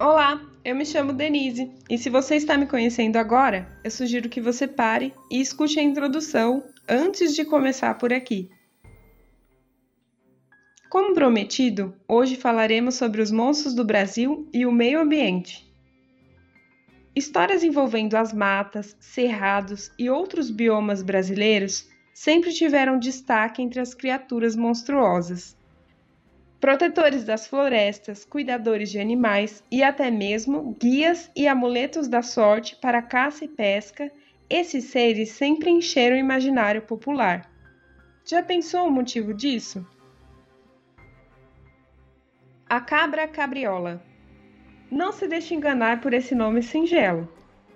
[0.00, 4.40] Olá, eu me chamo Denise e se você está me conhecendo agora, eu sugiro que
[4.40, 8.48] você pare e escute a introdução antes de começar por aqui.
[10.88, 15.70] Como prometido, hoje falaremos sobre os monstros do Brasil e o meio ambiente.
[17.14, 24.56] Histórias envolvendo as matas, cerrados e outros biomas brasileiros sempre tiveram destaque entre as criaturas
[24.56, 25.59] monstruosas.
[26.60, 33.00] Protetores das florestas, cuidadores de animais e até mesmo guias e amuletos da sorte para
[33.00, 34.12] caça e pesca,
[34.48, 37.50] esses seres sempre encheram o imaginário popular.
[38.26, 39.86] Já pensou o motivo disso?
[42.68, 44.02] A cabra cabriola.
[44.90, 47.26] Não se deixe enganar por esse nome singelo.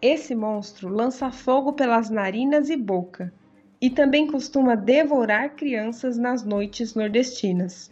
[0.00, 3.34] Esse monstro lança fogo pelas narinas e boca,
[3.80, 7.90] e também costuma devorar crianças nas noites nordestinas.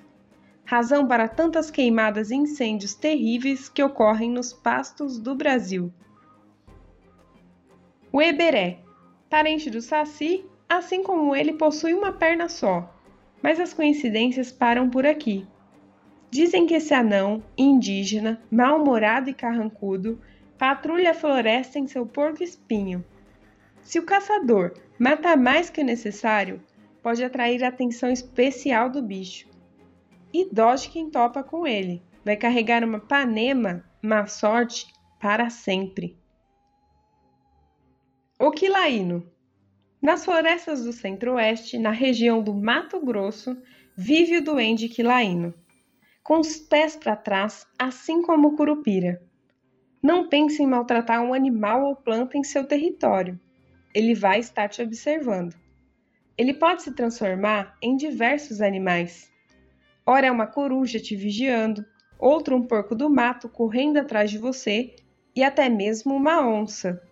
[0.67, 5.93] Razão para tantas queimadas e incêndios terríveis que ocorrem nos pastos do Brasil.
[8.13, 8.81] O eberé,
[9.31, 12.93] parente do saci, assim como ele possui uma perna só,
[13.41, 15.47] mas as coincidências param por aqui.
[16.33, 20.21] Dizem que esse anão, indígena, mal-humorado e carrancudo,
[20.59, 23.05] patrulha a floresta em seu porco-espinho.
[23.83, 26.61] Se o caçador mata mais que o necessário,
[27.01, 29.55] pode atrair a atenção especial do bicho.
[30.33, 32.03] E doge quem topa com ele.
[32.25, 34.87] Vai carregar uma panema, má sorte,
[35.21, 36.17] para sempre.
[38.39, 39.31] O quilaíno.
[40.01, 43.57] Nas florestas do centro-oeste, na região do Mato Grosso,
[43.97, 45.55] vive o duende quilaíno
[46.27, 49.23] com os pés para trás, assim como o curupira.
[50.03, 53.39] Não pense em maltratar um animal ou planta em seu território.
[53.95, 55.55] Ele vai estar te observando.
[56.37, 59.31] Ele pode se transformar em diversos animais.
[60.09, 61.85] Ora é uma coruja te vigiando,
[62.17, 64.95] outro um porco do mato correndo atrás de você
[65.35, 67.03] e até mesmo uma onça.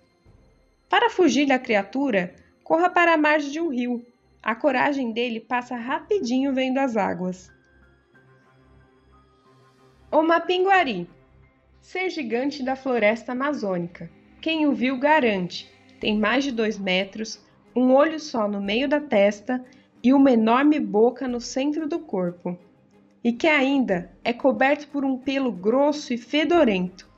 [0.88, 4.06] Para fugir da criatura, corra para a margem de um rio.
[4.41, 7.53] A coragem dele passa rapidinho vendo as águas.
[10.09, 11.10] O Mapinguari,
[11.81, 14.09] ser gigante da floresta amazônica.
[14.41, 15.69] Quem o viu garante.
[15.99, 17.43] Tem mais de dois metros,
[17.75, 19.65] um olho só no meio da testa
[20.00, 22.56] e uma enorme boca no centro do corpo.
[23.25, 27.09] E que ainda é coberto por um pelo grosso e fedorento.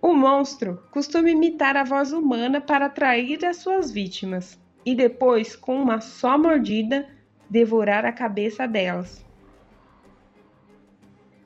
[0.00, 5.80] O monstro costuma imitar a voz humana para atrair as suas vítimas e depois, com
[5.80, 7.08] uma só mordida,
[7.48, 9.24] devorar a cabeça delas.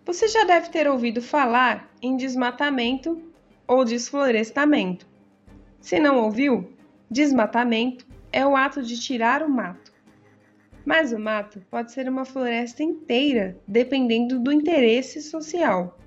[0.04, 3.22] Você já deve ter ouvido falar em desmatamento
[3.66, 5.06] ou desflorestamento.
[5.80, 6.72] Se não ouviu,
[7.10, 9.92] desmatamento é o ato de tirar o mato.
[10.84, 15.98] Mas o mato pode ser uma floresta inteira, dependendo do interesse social.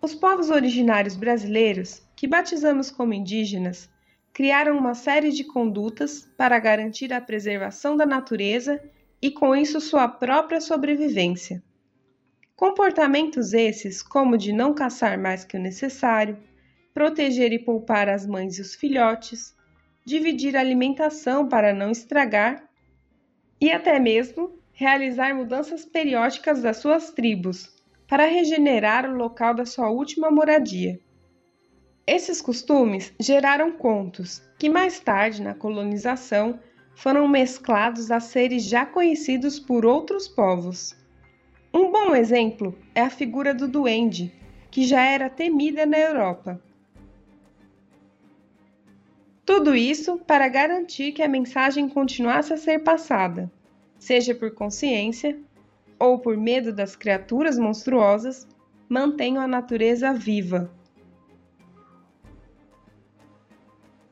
[0.00, 3.88] Os povos originários brasileiros, que batizamos como indígenas,
[4.32, 8.82] criaram uma série de condutas para garantir a preservação da natureza
[9.20, 11.62] e, com isso, sua própria sobrevivência.
[12.56, 16.38] Comportamentos esses, como de não caçar mais que o necessário,
[16.94, 19.54] proteger e poupar as mães e os filhotes,
[20.04, 22.68] dividir a alimentação para não estragar
[23.62, 27.72] e até mesmo realizar mudanças periódicas das suas tribos
[28.08, 30.98] para regenerar o local da sua última moradia.
[32.04, 36.58] Esses costumes geraram contos que mais tarde, na colonização,
[36.96, 40.96] foram mesclados a seres já conhecidos por outros povos.
[41.72, 44.34] Um bom exemplo é a figura do duende,
[44.72, 46.60] que já era temida na Europa.
[49.54, 53.52] Tudo isso para garantir que a mensagem continuasse a ser passada,
[53.98, 55.38] seja por consciência
[55.98, 58.48] ou por medo das criaturas monstruosas,
[58.88, 60.72] mantenham a natureza viva.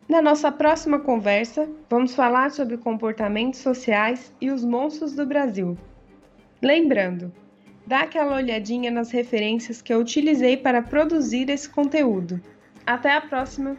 [0.06, 5.74] Na nossa próxima conversa, vamos falar sobre comportamentos sociais e os monstros do Brasil.
[6.60, 7.32] Lembrando,
[7.86, 12.38] dá aquela olhadinha nas referências que eu utilizei para produzir esse conteúdo.
[12.84, 13.78] Até a próxima!